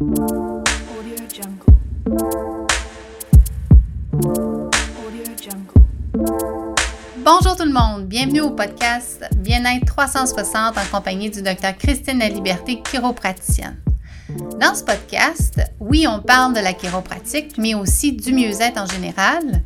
Bonjour 0.00 0.36
tout 7.56 7.64
le 7.64 7.72
monde, 7.72 8.06
bienvenue 8.06 8.42
au 8.42 8.50
podcast 8.50 9.24
Bien-être 9.38 9.86
360 9.86 10.78
en 10.78 10.96
compagnie 10.96 11.30
du 11.30 11.42
docteur 11.42 11.76
Christine 11.76 12.20
La 12.20 12.28
Liberté, 12.28 12.80
chiropraticienne. 12.88 13.76
Dans 14.60 14.76
ce 14.76 14.84
podcast, 14.84 15.60
oui, 15.80 16.06
on 16.08 16.20
parle 16.20 16.54
de 16.54 16.60
la 16.60 16.74
chiropratique, 16.74 17.58
mais 17.58 17.74
aussi 17.74 18.12
du 18.12 18.32
mieux-être 18.32 18.80
en 18.80 18.86
général, 18.86 19.64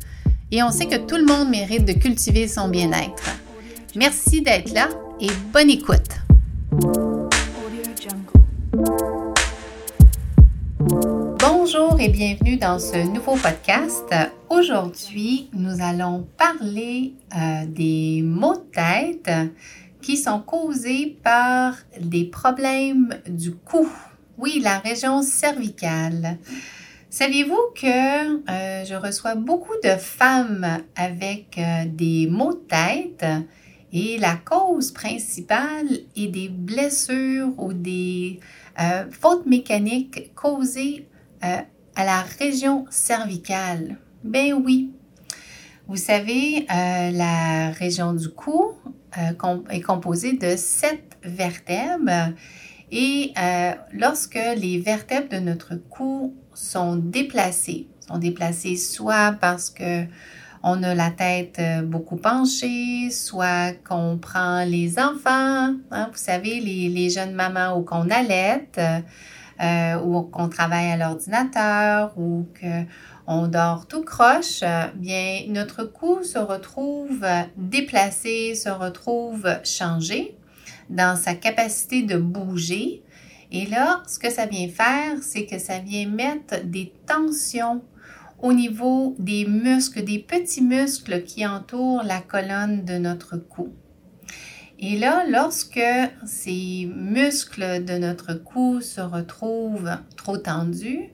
et 0.51 0.63
on 0.63 0.71
sait 0.71 0.87
que 0.87 0.97
tout 0.97 1.17
le 1.17 1.25
monde 1.25 1.49
mérite 1.49 1.85
de 1.85 1.93
cultiver 1.93 2.47
son 2.47 2.69
bien-être. 2.69 3.29
Merci 3.95 4.41
d'être 4.41 4.73
là 4.73 4.89
et 5.21 5.29
bonne 5.51 5.69
écoute. 5.69 6.22
Dans 12.63 12.79
ce 12.79 12.95
nouveau 12.95 13.35
podcast. 13.35 14.15
Aujourd'hui, 14.49 15.49
nous 15.51 15.81
allons 15.81 16.25
parler 16.37 17.13
euh, 17.35 17.65
des 17.67 18.21
maux 18.23 18.55
de 18.55 18.71
tête 18.71 19.29
qui 20.01 20.15
sont 20.15 20.39
causés 20.39 21.17
par 21.21 21.75
des 21.99 22.23
problèmes 22.23 23.19
du 23.27 23.53
cou. 23.53 23.89
Oui, 24.37 24.61
la 24.63 24.79
région 24.79 25.23
cervicale. 25.23 26.37
Saviez-vous 27.09 27.59
que 27.75 28.49
euh, 28.49 28.85
je 28.85 28.95
reçois 28.95 29.35
beaucoup 29.35 29.75
de 29.83 29.97
femmes 29.97 30.79
avec 30.95 31.57
euh, 31.57 31.83
des 31.85 32.27
maux 32.31 32.53
de 32.53 32.65
tête 32.69 33.25
et 33.91 34.17
la 34.19 34.35
cause 34.37 34.93
principale 34.93 35.89
est 36.15 36.27
des 36.27 36.47
blessures 36.47 37.51
ou 37.57 37.73
des 37.73 38.39
fautes 39.11 39.45
mécaniques 39.47 40.33
causées 40.33 41.09
à 41.95 42.05
la 42.05 42.21
région 42.39 42.85
cervicale? 42.89 43.97
Ben 44.23 44.53
oui. 44.53 44.91
Vous 45.87 45.97
savez, 45.97 46.65
euh, 46.73 47.11
la 47.11 47.71
région 47.71 48.13
du 48.13 48.29
cou 48.29 48.71
euh, 49.17 49.57
est 49.69 49.81
composée 49.81 50.33
de 50.33 50.55
sept 50.55 51.17
vertèbres 51.23 52.33
et 52.91 53.33
euh, 53.37 53.73
lorsque 53.91 54.39
les 54.57 54.79
vertèbres 54.79 55.29
de 55.29 55.39
notre 55.39 55.75
cou 55.75 56.35
sont 56.53 56.95
déplacées, 56.95 57.87
sont 58.07 58.17
déplacées 58.17 58.77
soit 58.77 59.35
parce 59.39 59.69
que 59.69 60.05
on 60.65 60.81
a 60.83 60.95
la 60.95 61.11
tête 61.11 61.61
beaucoup 61.83 62.15
penchée, 62.15 63.09
soit 63.11 63.73
qu'on 63.85 64.17
prend 64.17 64.63
les 64.63 64.97
enfants, 64.97 65.73
hein, 65.91 66.09
vous 66.09 66.17
savez, 66.17 66.61
les, 66.61 66.87
les 66.87 67.09
jeunes 67.09 67.33
mamans 67.33 67.77
ou 67.77 67.83
qu'on 67.83 68.09
allaite, 68.09 68.79
euh, 69.61 69.99
ou 70.01 70.21
qu'on 70.23 70.49
travaille 70.49 70.91
à 70.91 70.97
l'ordinateur, 70.97 72.13
ou 72.17 72.47
qu'on 72.59 73.47
dort 73.47 73.87
tout 73.87 74.03
croche, 74.03 74.61
euh, 74.63 74.85
bien, 74.95 75.43
notre 75.49 75.83
cou 75.83 76.23
se 76.23 76.39
retrouve 76.39 77.25
déplacé, 77.57 78.55
se 78.55 78.69
retrouve 78.69 79.47
changé 79.63 80.35
dans 80.89 81.15
sa 81.15 81.35
capacité 81.35 82.01
de 82.03 82.17
bouger. 82.17 83.03
Et 83.51 83.67
là, 83.67 84.01
ce 84.07 84.17
que 84.17 84.31
ça 84.31 84.45
vient 84.47 84.67
faire, 84.67 85.21
c'est 85.21 85.45
que 85.45 85.59
ça 85.59 85.79
vient 85.79 86.07
mettre 86.07 86.65
des 86.65 86.91
tensions 87.05 87.81
au 88.41 88.51
niveau 88.51 89.15
des 89.19 89.45
muscles, 89.45 90.03
des 90.03 90.19
petits 90.19 90.63
muscles 90.63 91.23
qui 91.23 91.45
entourent 91.47 92.03
la 92.03 92.19
colonne 92.19 92.83
de 92.83 92.97
notre 92.97 93.37
cou. 93.37 93.73
Et 94.79 94.97
là, 94.97 95.23
lorsque 95.29 95.79
ces 96.25 96.91
muscles 96.95 97.85
de 97.85 97.97
notre 97.97 98.33
cou 98.33 98.81
se 98.81 99.01
retrouvent 99.01 99.97
trop 100.17 100.37
tendus, 100.37 101.09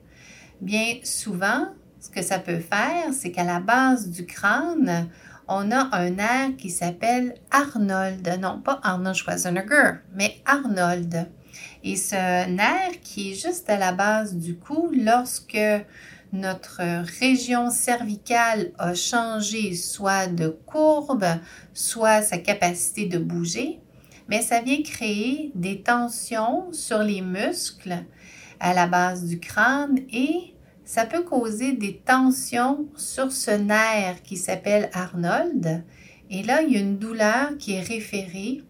bien 0.60 0.96
souvent, 1.04 1.68
ce 2.00 2.08
que 2.10 2.22
ça 2.22 2.38
peut 2.38 2.58
faire, 2.58 3.12
c'est 3.12 3.30
qu'à 3.30 3.44
la 3.44 3.60
base 3.60 4.08
du 4.08 4.26
crâne, 4.26 5.08
on 5.46 5.70
a 5.70 5.88
un 5.96 6.10
nerf 6.10 6.56
qui 6.56 6.70
s'appelle 6.70 7.34
Arnold. 7.50 8.38
Non, 8.40 8.60
pas 8.60 8.80
Arnold 8.82 9.16
Schwarzenegger, 9.16 9.92
mais 10.14 10.40
Arnold. 10.46 11.28
Et 11.82 11.96
ce 11.96 12.48
nerf 12.48 13.00
qui 13.02 13.32
est 13.32 13.34
juste 13.34 13.68
à 13.68 13.76
la 13.76 13.92
base 13.92 14.36
du 14.36 14.56
cou, 14.56 14.90
lorsque 14.92 15.58
notre 16.32 16.80
région 17.20 17.70
cervicale 17.70 18.72
a 18.78 18.94
changé 18.94 19.74
soit 19.74 20.26
de 20.28 20.48
courbe, 20.48 21.26
soit 21.74 22.22
sa 22.22 22.38
capacité 22.38 23.06
de 23.06 23.18
bouger, 23.18 23.80
mais 24.28 24.42
ça 24.42 24.60
vient 24.60 24.82
créer 24.82 25.50
des 25.54 25.82
tensions 25.82 26.72
sur 26.72 26.98
les 26.98 27.20
muscles 27.20 28.04
à 28.60 28.74
la 28.74 28.86
base 28.86 29.24
du 29.24 29.40
crâne 29.40 29.98
et 30.12 30.54
ça 30.84 31.04
peut 31.06 31.22
causer 31.22 31.72
des 31.72 31.96
tensions 31.98 32.86
sur 32.96 33.32
ce 33.32 33.52
nerf 33.52 34.22
qui 34.22 34.36
s'appelle 34.36 34.90
Arnold. 34.92 35.84
Et 36.30 36.42
là, 36.42 36.62
il 36.62 36.72
y 36.72 36.76
a 36.76 36.80
une 36.80 36.98
douleur 36.98 37.56
qui 37.58 37.74
est 37.74 37.80
référée, 37.80 38.62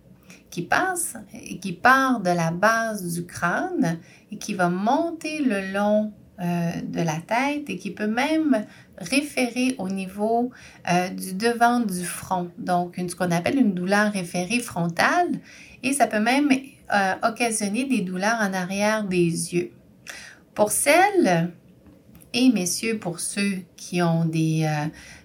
qui 0.50 0.62
passe, 0.62 1.16
qui 1.60 1.72
part 1.72 2.20
de 2.20 2.30
la 2.30 2.50
base 2.50 3.14
du 3.14 3.26
crâne 3.26 3.98
et 4.30 4.36
qui 4.36 4.54
va 4.54 4.68
monter 4.68 5.42
le 5.42 5.72
long 5.72 6.12
euh, 6.40 6.70
de 6.82 7.02
la 7.02 7.18
tête 7.18 7.68
et 7.68 7.76
qui 7.76 7.90
peut 7.90 8.06
même 8.06 8.64
référer 8.96 9.74
au 9.76 9.90
niveau 9.90 10.50
euh, 10.90 11.10
du 11.10 11.34
devant 11.34 11.80
du 11.80 12.02
front. 12.02 12.50
Donc, 12.56 12.94
ce 12.96 13.14
qu'on 13.14 13.30
appelle 13.30 13.58
une 13.58 13.74
douleur 13.74 14.10
référée 14.10 14.60
frontale 14.60 15.28
et 15.82 15.92
ça 15.92 16.06
peut 16.06 16.18
même 16.18 16.48
euh, 16.50 17.12
occasionner 17.24 17.84
des 17.84 18.00
douleurs 18.00 18.38
en 18.40 18.54
arrière 18.54 19.04
des 19.04 19.52
yeux. 19.54 19.70
Pour 20.54 20.72
celles 20.72 21.50
et 22.32 22.48
messieurs, 22.48 22.98
pour 22.98 23.20
ceux 23.20 23.58
qui 23.76 24.00
ont 24.00 24.24
des, 24.24 24.66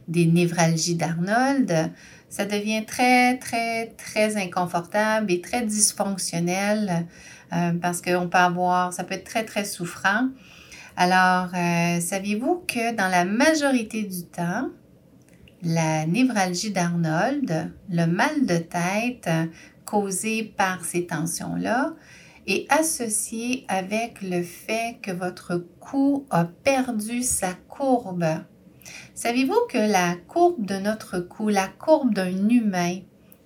névralgies 0.09 0.95
d'Arnold, 0.95 1.93
ça 2.27 2.43
devient 2.43 2.83
très, 2.85 3.37
très, 3.37 3.87
très 3.97 4.35
inconfortable 4.35 5.31
et 5.31 5.39
très 5.39 5.61
dysfonctionnel 5.61 7.05
parce 7.81 8.01
qu'on 8.01 8.27
peut 8.27 8.37
avoir, 8.37 8.91
ça 8.91 9.05
peut 9.05 9.13
être 9.13 9.23
très, 9.23 9.45
très 9.45 9.63
souffrant. 9.63 10.27
Alors, 10.97 11.49
euh, 11.53 11.99
saviez-vous 11.99 12.63
que 12.67 12.95
dans 12.95 13.09
la 13.09 13.25
majorité 13.25 14.03
du 14.03 14.23
temps, 14.23 14.69
la 15.61 16.05
névralgie 16.05 16.71
d'Arnold, 16.71 17.73
le 17.89 18.05
mal 18.05 18.45
de 18.45 18.57
tête 18.57 19.29
causé 19.83 20.43
par 20.43 20.85
ces 20.85 21.05
tensions-là, 21.05 21.93
est 22.47 22.71
associé 22.71 23.65
avec 23.67 24.21
le 24.21 24.41
fait 24.41 24.97
que 25.01 25.11
votre 25.11 25.65
cou 25.81 26.25
a 26.29 26.45
perdu 26.45 27.23
sa 27.23 27.53
courbe? 27.67 28.25
Saviez-vous 29.15 29.67
que 29.69 29.91
la 29.91 30.15
courbe 30.27 30.65
de 30.65 30.75
notre 30.75 31.19
cou, 31.19 31.49
la 31.49 31.67
courbe 31.67 32.13
d'un 32.13 32.47
humain, 32.47 32.99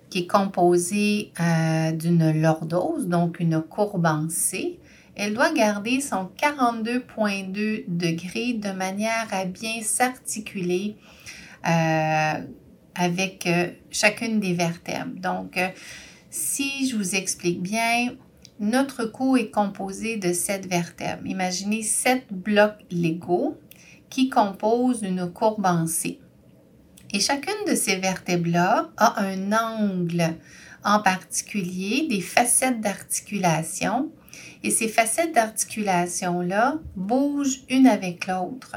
qui 0.08 0.20
est 0.20 0.26
composée 0.26 1.32
euh, 1.40 1.90
d'une 1.92 2.40
lordose, 2.40 3.08
donc 3.08 3.40
une 3.40 3.60
courbe 3.60 4.06
en 4.06 4.28
C, 4.28 4.78
elle 5.16 5.34
doit 5.34 5.52
garder 5.52 6.00
son 6.00 6.30
42,2 6.40 7.84
degrés 7.88 8.54
de 8.54 8.70
manière 8.70 9.26
à 9.32 9.44
bien 9.44 9.82
s'articuler 9.82 10.96
euh, 11.66 12.34
avec 12.94 13.46
euh, 13.46 13.70
chacune 13.90 14.40
des 14.40 14.54
vertèbres. 14.54 15.18
Donc, 15.20 15.56
euh, 15.56 15.68
si 16.30 16.88
je 16.88 16.96
vous 16.96 17.14
explique 17.14 17.60
bien, 17.60 18.14
notre 18.60 19.04
cou 19.04 19.36
est 19.36 19.50
composé 19.50 20.16
de 20.16 20.32
sept 20.32 20.66
vertèbres. 20.66 21.26
Imaginez 21.26 21.82
sept 21.82 22.26
blocs 22.30 22.78
Lego 22.90 23.58
qui 24.10 24.28
composent 24.28 25.02
une 25.02 25.30
courbe 25.30 25.66
en 25.66 25.86
C. 25.86 26.18
Et 27.12 27.20
chacune 27.20 27.64
de 27.66 27.74
ces 27.74 27.96
vertèbres-là 27.96 28.90
a 28.96 29.20
un 29.22 29.52
angle 29.52 30.36
en 30.84 31.00
particulier, 31.00 32.06
des 32.08 32.20
facettes 32.20 32.80
d'articulation. 32.80 34.10
Et 34.62 34.70
ces 34.70 34.88
facettes 34.88 35.34
d'articulation-là 35.34 36.78
bougent 36.96 37.62
une 37.68 37.86
avec 37.86 38.26
l'autre. 38.26 38.76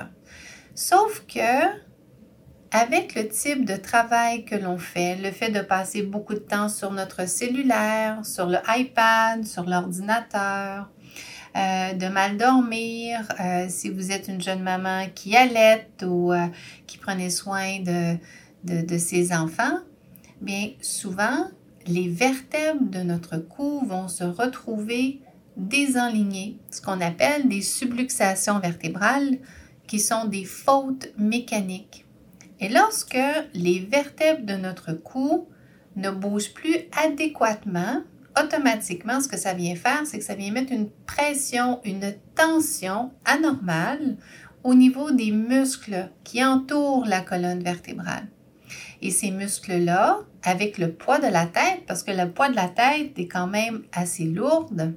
Sauf 0.75 1.25
que, 1.27 1.67
avec 2.71 3.13
le 3.15 3.27
type 3.27 3.65
de 3.65 3.75
travail 3.75 4.45
que 4.45 4.55
l'on 4.55 4.77
fait, 4.77 5.15
le 5.15 5.31
fait 5.31 5.49
de 5.49 5.61
passer 5.61 6.01
beaucoup 6.01 6.33
de 6.33 6.39
temps 6.39 6.69
sur 6.69 6.91
notre 6.91 7.27
cellulaire, 7.27 8.25
sur 8.25 8.47
le 8.47 8.57
iPad, 8.67 9.45
sur 9.45 9.63
l'ordinateur, 9.63 10.89
euh, 11.55 11.93
de 11.93 12.07
mal 12.07 12.37
dormir, 12.37 13.19
euh, 13.39 13.67
si 13.69 13.91
vous 13.91 14.11
êtes 14.11 14.27
une 14.27 14.41
jeune 14.41 14.63
maman 14.63 15.05
qui 15.13 15.35
allait 15.35 15.87
ou 16.01 16.33
euh, 16.33 16.47
qui 16.87 16.97
prenait 16.97 17.29
soin 17.29 17.79
de, 17.79 18.17
de, 18.63 18.83
de 18.83 18.97
ses 18.97 19.31
enfants, 19.31 19.77
bien 20.41 20.71
souvent, 20.81 21.45
les 21.85 22.07
vertèbres 22.07 22.89
de 22.89 22.99
notre 22.99 23.37
cou 23.37 23.85
vont 23.85 24.07
se 24.07 24.23
retrouver 24.23 25.21
désenlignées, 25.57 26.57
ce 26.71 26.81
qu'on 26.81 27.01
appelle 27.01 27.47
des 27.47 27.61
subluxations 27.61 28.59
vertébrales, 28.59 29.37
qui 29.87 29.99
sont 29.99 30.25
des 30.25 30.45
fautes 30.45 31.09
mécaniques. 31.17 32.05
Et 32.59 32.69
lorsque 32.69 33.17
les 33.53 33.79
vertèbres 33.79 34.45
de 34.45 34.55
notre 34.55 34.93
cou 34.93 35.47
ne 35.95 36.09
bougent 36.09 36.53
plus 36.53 36.77
adéquatement 37.05 38.01
automatiquement, 38.41 39.21
ce 39.21 39.27
que 39.27 39.37
ça 39.37 39.53
vient 39.53 39.75
faire, 39.75 40.03
c'est 40.05 40.17
que 40.17 40.23
ça 40.23 40.35
vient 40.35 40.51
mettre 40.51 40.71
une 40.71 40.89
pression, 41.05 41.79
une 41.83 42.13
tension 42.35 43.11
anormale 43.25 44.17
au 44.63 44.73
niveau 44.73 45.11
des 45.11 45.31
muscles 45.31 46.09
qui 46.23 46.43
entourent 46.43 47.05
la 47.05 47.21
colonne 47.21 47.61
vertébrale. 47.61 48.27
Et 49.01 49.11
ces 49.11 49.31
muscles-là, 49.31 50.19
avec 50.43 50.77
le 50.77 50.93
poids 50.93 51.19
de 51.19 51.27
la 51.27 51.45
tête, 51.45 51.83
parce 51.85 52.03
que 52.03 52.11
le 52.11 52.31
poids 52.31 52.49
de 52.49 52.55
la 52.55 52.69
tête 52.69 53.19
est 53.19 53.27
quand 53.27 53.47
même 53.47 53.83
assez 53.91 54.23
lourde, 54.23 54.93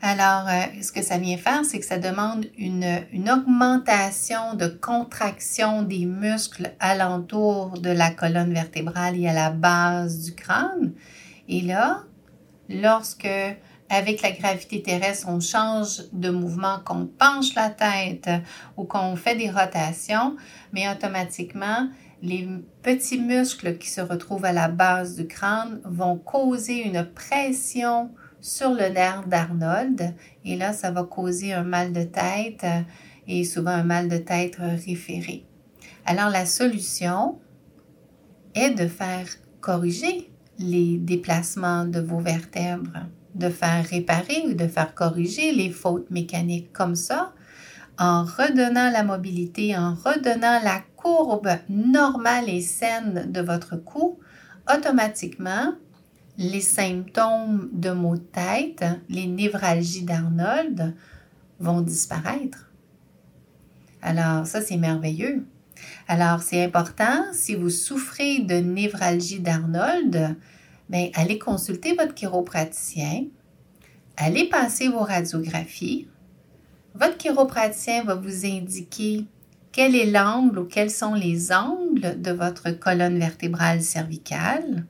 alors, 0.00 0.46
euh, 0.48 0.80
ce 0.80 0.92
que 0.92 1.02
ça 1.02 1.18
vient 1.18 1.36
faire, 1.36 1.64
c'est 1.64 1.80
que 1.80 1.84
ça 1.84 1.98
demande 1.98 2.46
une, 2.56 3.02
une, 3.12 3.28
augmentation 3.28 4.54
de 4.54 4.68
contraction 4.68 5.82
des 5.82 6.06
muscles 6.06 6.72
alentour 6.78 7.80
de 7.80 7.90
la 7.90 8.12
colonne 8.12 8.52
vertébrale 8.52 9.18
et 9.18 9.28
à 9.28 9.32
la 9.32 9.50
base 9.50 10.24
du 10.24 10.34
crâne. 10.36 10.92
Et 11.48 11.62
là, 11.62 12.04
lorsque, 12.68 13.28
avec 13.90 14.22
la 14.22 14.30
gravité 14.30 14.82
terrestre, 14.82 15.26
on 15.28 15.40
change 15.40 16.02
de 16.12 16.30
mouvement, 16.30 16.78
qu'on 16.84 17.06
penche 17.06 17.54
la 17.56 17.70
tête 17.70 18.30
ou 18.76 18.84
qu'on 18.84 19.16
fait 19.16 19.34
des 19.34 19.50
rotations, 19.50 20.36
mais 20.72 20.88
automatiquement, 20.88 21.88
les 22.22 22.48
petits 22.82 23.20
muscles 23.20 23.78
qui 23.78 23.88
se 23.88 24.00
retrouvent 24.00 24.44
à 24.44 24.52
la 24.52 24.68
base 24.68 25.16
du 25.16 25.26
crâne 25.26 25.80
vont 25.84 26.16
causer 26.16 26.84
une 26.84 27.04
pression 27.04 28.10
sur 28.40 28.70
le 28.70 28.88
nerf 28.88 29.26
d'Arnold 29.26 30.14
et 30.44 30.56
là, 30.56 30.72
ça 30.72 30.90
va 30.90 31.04
causer 31.04 31.52
un 31.52 31.64
mal 31.64 31.92
de 31.92 32.02
tête 32.02 32.66
et 33.26 33.44
souvent 33.44 33.70
un 33.70 33.84
mal 33.84 34.08
de 34.08 34.16
tête 34.16 34.56
référé. 34.56 35.44
Alors, 36.06 36.30
la 36.30 36.46
solution 36.46 37.38
est 38.54 38.70
de 38.70 38.88
faire 38.88 39.26
corriger 39.60 40.30
les 40.58 40.96
déplacements 40.96 41.84
de 41.84 42.00
vos 42.00 42.20
vertèbres, 42.20 43.06
de 43.34 43.48
faire 43.48 43.84
réparer 43.84 44.42
ou 44.46 44.54
de 44.54 44.66
faire 44.66 44.94
corriger 44.94 45.52
les 45.52 45.70
fautes 45.70 46.10
mécaniques 46.10 46.72
comme 46.72 46.94
ça, 46.94 47.32
en 47.98 48.24
redonnant 48.24 48.90
la 48.90 49.02
mobilité, 49.02 49.76
en 49.76 49.94
redonnant 49.94 50.60
la 50.62 50.80
courbe 50.96 51.50
normale 51.68 52.48
et 52.48 52.60
saine 52.60 53.30
de 53.30 53.40
votre 53.40 53.76
cou, 53.76 54.18
automatiquement, 54.72 55.72
les 56.38 56.60
symptômes 56.60 57.68
de 57.72 57.90
maux 57.90 58.16
de 58.16 58.22
tête, 58.22 58.84
les 59.08 59.26
névralgies 59.26 60.04
d'Arnold 60.04 60.94
vont 61.58 61.80
disparaître. 61.80 62.70
Alors, 64.00 64.46
ça, 64.46 64.60
c'est 64.60 64.76
merveilleux. 64.76 65.44
Alors, 66.06 66.40
c'est 66.40 66.64
important, 66.64 67.24
si 67.32 67.56
vous 67.56 67.70
souffrez 67.70 68.38
de 68.38 68.54
névralgie 68.54 69.40
d'Arnold, 69.40 70.36
bien, 70.88 71.10
allez 71.14 71.38
consulter 71.38 71.94
votre 71.94 72.14
chiropraticien, 72.14 73.24
allez 74.16 74.48
passer 74.48 74.88
vos 74.88 75.00
radiographies. 75.00 76.06
Votre 76.94 77.16
chiropraticien 77.16 78.04
va 78.04 78.14
vous 78.14 78.46
indiquer 78.46 79.24
quel 79.72 79.96
est 79.96 80.10
l'angle 80.10 80.60
ou 80.60 80.64
quels 80.64 80.90
sont 80.90 81.14
les 81.14 81.52
angles 81.52 82.20
de 82.20 82.30
votre 82.30 82.70
colonne 82.70 83.18
vertébrale 83.18 83.82
cervicale. 83.82 84.86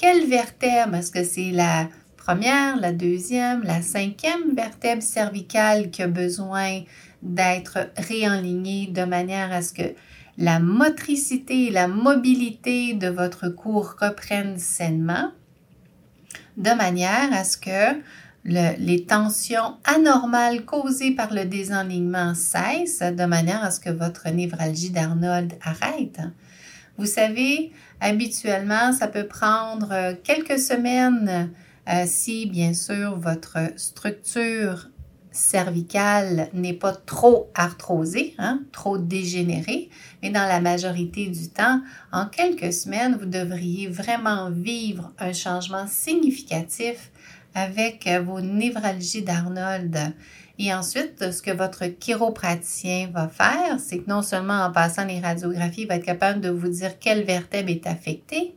Quelle 0.00 0.26
vertèbre? 0.26 0.94
Est-ce 0.94 1.10
que 1.10 1.22
c'est 1.22 1.50
la 1.50 1.86
première, 2.16 2.78
la 2.80 2.90
deuxième, 2.90 3.62
la 3.64 3.82
cinquième 3.82 4.54
vertèbre 4.54 5.02
cervicale 5.02 5.90
qui 5.90 6.02
a 6.02 6.08
besoin 6.08 6.80
d'être 7.20 7.90
réenlignée 7.98 8.86
de 8.86 9.04
manière 9.04 9.52
à 9.52 9.60
ce 9.60 9.74
que 9.74 9.92
la 10.38 10.58
motricité 10.58 11.66
et 11.66 11.70
la 11.70 11.86
mobilité 11.86 12.94
de 12.94 13.08
votre 13.08 13.50
cou 13.50 13.80
reprennent 13.80 14.56
sainement, 14.56 15.32
de 16.56 16.70
manière 16.70 17.30
à 17.34 17.44
ce 17.44 17.58
que 17.58 18.00
les 18.46 19.04
tensions 19.04 19.76
anormales 19.84 20.64
causées 20.64 21.10
par 21.10 21.34
le 21.34 21.44
désalignement 21.44 22.34
cessent, 22.34 23.02
de 23.02 23.24
manière 23.26 23.62
à 23.62 23.70
ce 23.70 23.80
que 23.80 23.90
votre 23.90 24.30
névralgie 24.30 24.88
d'Arnold 24.88 25.52
arrête? 25.60 26.20
Vous 27.00 27.06
savez, 27.06 27.72
habituellement, 27.98 28.92
ça 28.92 29.08
peut 29.08 29.26
prendre 29.26 30.12
quelques 30.22 30.58
semaines 30.58 31.50
euh, 31.88 32.04
si, 32.04 32.44
bien 32.44 32.74
sûr, 32.74 33.18
votre 33.18 33.56
structure 33.76 34.90
cervicale 35.30 36.50
n'est 36.52 36.74
pas 36.74 36.92
trop 36.92 37.48
arthrosée, 37.54 38.34
hein, 38.36 38.60
trop 38.70 38.98
dégénérée, 38.98 39.88
mais 40.22 40.28
dans 40.28 40.46
la 40.46 40.60
majorité 40.60 41.28
du 41.28 41.48
temps, 41.48 41.80
en 42.12 42.26
quelques 42.26 42.74
semaines, 42.74 43.16
vous 43.18 43.24
devriez 43.24 43.88
vraiment 43.88 44.50
vivre 44.50 45.10
un 45.18 45.32
changement 45.32 45.86
significatif 45.86 47.10
avec 47.54 48.06
vos 48.26 48.42
névralgies 48.42 49.22
d'Arnold. 49.22 49.96
Et 50.62 50.74
ensuite, 50.74 51.32
ce 51.32 51.40
que 51.40 51.52
votre 51.52 51.86
chiropraticien 51.86 53.08
va 53.14 53.28
faire, 53.28 53.80
c'est 53.80 54.00
que 54.00 54.10
non 54.10 54.20
seulement 54.20 54.62
en 54.66 54.70
passant 54.70 55.06
les 55.06 55.18
radiographies, 55.18 55.82
il 55.82 55.88
va 55.88 55.94
être 55.94 56.04
capable 56.04 56.42
de 56.42 56.50
vous 56.50 56.68
dire 56.68 56.98
quelle 56.98 57.24
vertèbre 57.24 57.70
est 57.70 57.86
affectée, 57.86 58.54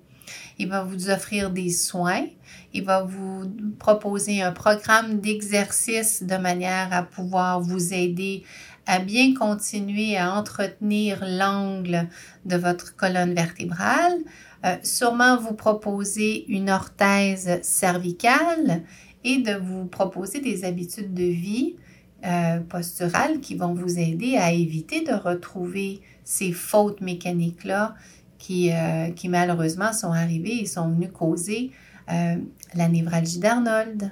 il 0.59 0.67
va 0.67 0.83
vous 0.83 1.09
offrir 1.09 1.50
des 1.50 1.69
soins, 1.69 2.25
il 2.73 2.83
va 2.83 3.03
vous 3.03 3.50
proposer 3.79 4.41
un 4.41 4.51
programme 4.51 5.21
d'exercice 5.21 6.23
de 6.23 6.35
manière 6.35 6.89
à 6.91 7.03
pouvoir 7.03 7.61
vous 7.61 7.94
aider 7.94 8.44
à 8.85 8.99
bien 8.99 9.33
continuer 9.33 10.17
à 10.17 10.33
entretenir 10.33 11.23
l'angle 11.25 12.09
de 12.44 12.57
votre 12.57 12.97
colonne 12.97 13.33
vertébrale, 13.33 14.17
euh, 14.65 14.75
sûrement 14.83 15.38
vous 15.38 15.53
proposer 15.53 16.45
une 16.49 16.69
orthèse 16.69 17.61
cervicale 17.61 18.83
et 19.23 19.38
de 19.38 19.53
vous 19.53 19.85
proposer 19.85 20.41
des 20.41 20.65
habitudes 20.65 21.13
de 21.13 21.23
vie 21.23 21.77
euh, 22.25 22.59
posturales 22.61 23.41
qui 23.41 23.55
vont 23.55 23.73
vous 23.73 23.99
aider 23.99 24.37
à 24.37 24.53
éviter 24.53 25.01
de 25.01 25.11
retrouver 25.11 26.01
ces 26.23 26.53
fautes 26.53 27.01
mécaniques-là 27.01 27.95
qui, 28.37 28.71
euh, 28.71 29.09
qui 29.09 29.27
malheureusement 29.27 29.91
sont 29.91 30.13
arrivées 30.13 30.61
et 30.61 30.65
sont 30.65 30.89
venues 30.89 31.11
causer 31.11 31.71
euh, 32.11 32.35
la 32.75 32.87
névralgie 32.87 33.39
d'Arnold. 33.39 34.11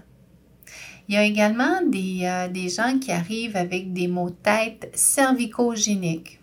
Il 1.08 1.16
y 1.16 1.18
a 1.18 1.24
également 1.24 1.82
des, 1.88 2.48
des, 2.54 2.70
gens 2.70 3.00
qui 3.00 3.12
arrivent 3.12 3.58
avec 3.58 3.94
des 3.94 4.08
maux 4.08 4.30
de 4.30 4.36
tête 4.36 4.92
cervicogéniques. 4.94 6.40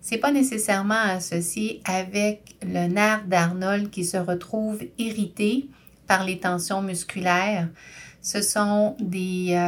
Ce 0.00 0.14
n'est 0.14 0.20
pas 0.20 0.32
nécessairement 0.32 0.94
associé 0.94 1.80
avec 1.84 2.56
le 2.62 2.88
nerf 2.88 3.24
d'Arnold 3.26 3.90
qui 3.90 4.04
se 4.04 4.16
retrouve 4.16 4.82
irrité 4.98 5.68
par 6.06 6.24
les 6.24 6.38
tensions 6.38 6.82
musculaires. 6.82 7.68
Ce 8.22 8.42
sont 8.42 8.96
des, 9.00 9.58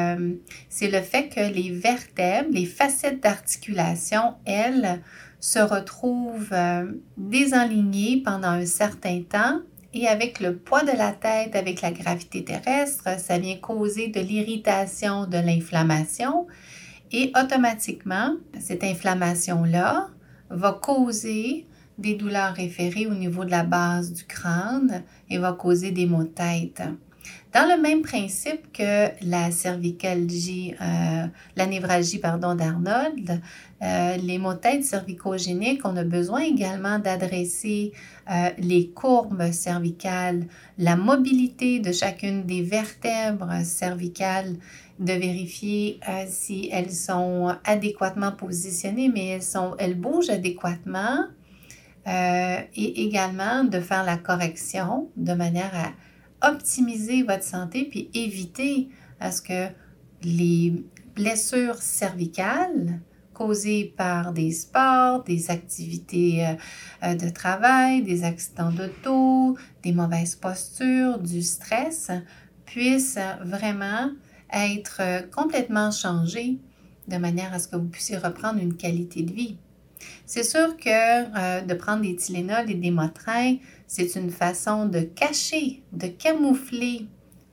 c'est 0.68 0.90
le 0.90 1.00
fait 1.00 1.28
que 1.28 1.40
les 1.40 1.70
vertèbres, 1.70 2.50
les 2.52 2.66
facettes 2.66 3.22
d'articulation, 3.22 4.34
elles, 4.44 5.00
se 5.42 5.58
retrouvent 5.58 6.52
euh, 6.52 6.86
désalignées 7.16 8.22
pendant 8.24 8.48
un 8.48 8.64
certain 8.64 9.22
temps 9.22 9.58
et 9.92 10.06
avec 10.06 10.38
le 10.38 10.56
poids 10.56 10.84
de 10.84 10.96
la 10.96 11.10
tête, 11.10 11.56
avec 11.56 11.82
la 11.82 11.90
gravité 11.90 12.44
terrestre, 12.44 13.18
ça 13.18 13.38
vient 13.38 13.56
causer 13.56 14.06
de 14.06 14.20
l'irritation, 14.20 15.26
de 15.26 15.38
l'inflammation 15.38 16.46
et 17.10 17.32
automatiquement, 17.36 18.36
cette 18.60 18.84
inflammation-là 18.84 20.10
va 20.48 20.72
causer 20.80 21.66
des 21.98 22.14
douleurs 22.14 22.54
référées 22.54 23.08
au 23.08 23.14
niveau 23.14 23.44
de 23.44 23.50
la 23.50 23.64
base 23.64 24.12
du 24.12 24.24
crâne 24.24 25.02
et 25.28 25.38
va 25.38 25.52
causer 25.52 25.90
des 25.90 26.06
maux 26.06 26.22
de 26.22 26.28
tête. 26.28 26.82
Dans 27.52 27.68
le 27.68 27.80
même 27.82 28.00
principe 28.00 28.72
que 28.72 29.10
la 29.22 29.50
cervicalgie, 29.50 30.74
euh, 30.80 31.26
la 31.54 31.66
névralgie 31.66 32.18
pardon 32.18 32.54
d'Arnold, 32.54 33.42
euh, 33.82 34.16
les 34.16 34.38
maux 34.38 34.54
cervicogéniques, 34.80 35.84
on 35.84 35.94
a 35.98 36.04
besoin 36.04 36.40
également 36.40 36.98
d'adresser 36.98 37.92
euh, 38.30 38.48
les 38.56 38.88
courbes 38.88 39.52
cervicales, 39.52 40.46
la 40.78 40.96
mobilité 40.96 41.78
de 41.78 41.92
chacune 41.92 42.46
des 42.46 42.62
vertèbres 42.62 43.62
cervicales, 43.64 44.56
de 44.98 45.12
vérifier 45.12 45.98
si 46.28 46.68
elles 46.72 46.92
sont 46.92 47.54
adéquatement 47.64 48.30
positionnées, 48.30 49.10
mais 49.12 49.26
elles, 49.26 49.42
sont, 49.42 49.74
elles 49.78 49.98
bougent 49.98 50.30
adéquatement, 50.30 51.24
et 52.06 53.04
également 53.04 53.64
de 53.64 53.80
faire 53.80 54.04
la 54.04 54.16
correction 54.16 55.08
de 55.16 55.32
manière 55.32 55.72
à 55.74 55.90
optimiser 56.42 57.22
votre 57.22 57.44
santé 57.44 57.86
puis 57.90 58.10
éviter 58.14 58.88
à 59.20 59.32
ce 59.32 59.42
que 59.42 59.68
les 60.22 60.84
blessures 61.14 61.76
cervicales 61.76 63.00
causées 63.32 63.94
par 63.96 64.32
des 64.32 64.52
sports, 64.52 65.24
des 65.24 65.50
activités 65.50 66.46
euh, 66.46 66.54
euh, 67.04 67.14
de 67.14 67.28
travail, 67.28 68.02
des 68.02 68.24
accidents 68.24 68.70
d'auto, 68.70 69.56
des 69.82 69.92
mauvaises 69.92 70.36
postures, 70.36 71.18
du 71.18 71.42
stress 71.42 72.10
puissent 72.66 73.18
vraiment 73.44 74.10
être 74.52 75.28
complètement 75.30 75.90
changées 75.90 76.58
de 77.08 77.16
manière 77.16 77.52
à 77.52 77.58
ce 77.58 77.68
que 77.68 77.76
vous 77.76 77.88
puissiez 77.88 78.18
reprendre 78.18 78.60
une 78.60 78.76
qualité 78.76 79.22
de 79.22 79.32
vie. 79.32 79.56
C'est 80.26 80.44
sûr 80.44 80.76
que 80.76 80.88
euh, 80.88 81.60
de 81.62 81.74
prendre 81.74 82.02
des 82.02 82.16
Tylenol 82.16 82.70
et 82.70 82.74
des 82.74 82.90
Motrins, 82.90 83.56
c'est 83.86 84.14
une 84.16 84.30
façon 84.30 84.86
de 84.86 85.00
cacher, 85.00 85.82
de 85.92 86.06
camoufler 86.06 87.06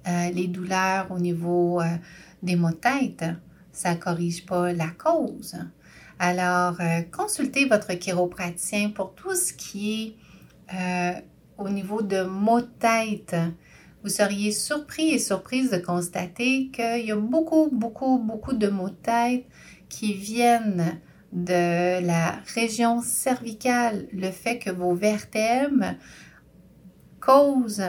euh, 0.07 0.29
les 0.31 0.47
douleurs 0.47 1.11
au 1.11 1.19
niveau 1.19 1.81
euh, 1.81 1.85
des 2.41 2.55
maux 2.55 2.69
de 2.69 2.75
tête. 2.75 3.25
Ça 3.71 3.95
ne 3.95 3.99
corrige 3.99 4.45
pas 4.45 4.73
la 4.73 4.87
cause. 4.87 5.55
Alors, 6.19 6.77
consultez 7.11 7.63
votre 7.63 7.93
chiropraticien 7.93 8.89
pour 8.89 9.15
tout 9.15 9.35
ce 9.35 9.53
qui 9.53 10.15
est 10.69 11.23
au 11.57 11.69
niveau 11.69 12.01
de 12.01 12.23
maux 12.23 12.59
de 12.59 12.67
tête. 12.79 13.37
Vous 14.03 14.09
seriez 14.09 14.51
surpris 14.51 15.09
et 15.09 15.19
surprise 15.19 15.71
de 15.71 15.77
constater 15.77 16.69
qu'il 16.71 17.05
y 17.05 17.11
a 17.11 17.15
beaucoup, 17.15 17.69
beaucoup, 17.71 18.17
beaucoup 18.17 18.53
de 18.53 18.67
maux 18.67 18.89
de 18.89 18.95
tête 18.95 19.45
qui 19.89 20.13
viennent 20.13 20.99
de 21.31 22.05
la 22.05 22.39
région 22.55 23.01
cervicale, 23.01 24.07
le 24.11 24.31
fait 24.31 24.57
que 24.57 24.71
vos 24.71 24.95
vertèbres 24.95 25.95
causent 27.19 27.83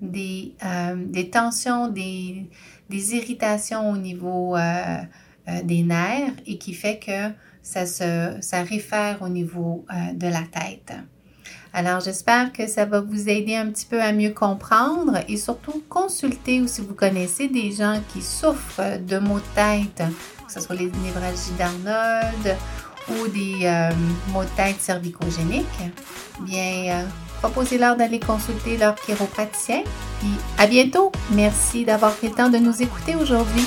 des, 0.00 0.54
euh, 0.64 1.24
tensions, 1.32 1.88
des, 1.88 2.48
des, 2.88 3.16
irritations 3.16 3.90
au 3.90 3.96
niveau 3.96 4.56
euh, 4.56 4.98
euh, 5.48 5.62
des 5.64 5.82
nerfs 5.82 6.34
et 6.46 6.58
qui 6.58 6.72
fait 6.72 6.98
que 6.98 7.34
ça, 7.62 7.84
se, 7.84 8.36
ça 8.40 8.62
réfère 8.62 9.22
au 9.22 9.28
niveau 9.28 9.84
de 10.14 10.26
la 10.28 10.42
tête. 10.42 10.92
Alors, 11.72 12.00
j'espère 12.00 12.52
que 12.52 12.66
ça 12.66 12.86
va 12.86 13.00
vous 13.00 13.28
aider 13.28 13.54
un 13.54 13.66
petit 13.66 13.84
peu 13.84 14.00
à 14.00 14.12
mieux 14.12 14.30
comprendre 14.30 15.18
et 15.28 15.36
surtout 15.36 15.82
consulter 15.88 16.62
ou 16.62 16.66
si 16.66 16.80
vous 16.80 16.94
connaissez 16.94 17.48
des 17.48 17.72
gens 17.72 18.00
qui 18.12 18.22
souffrent 18.22 18.98
de 18.98 19.18
maux 19.18 19.38
de 19.38 19.54
tête, 19.54 20.02
que 20.48 20.54
ce 20.54 20.60
soit 20.60 20.74
les 20.74 20.90
névralgies 21.04 21.52
d'Arnold 21.58 22.56
ou 23.10 23.28
des 23.28 23.60
euh, 23.64 23.90
maux 24.32 24.42
de 24.42 24.48
cervicogéniques, 24.78 25.66
bien, 26.40 26.96
euh, 26.96 27.04
proposez-leur 27.40 27.96
d'aller 27.96 28.18
consulter 28.18 28.76
leur 28.76 28.96
chiropraticien. 28.96 29.82
Et 30.22 30.62
à 30.62 30.66
bientôt. 30.66 31.12
Merci 31.30 31.84
d'avoir 31.84 32.12
pris 32.14 32.28
le 32.28 32.34
temps 32.34 32.48
de 32.48 32.58
nous 32.58 32.82
écouter 32.82 33.14
aujourd'hui. 33.14 33.64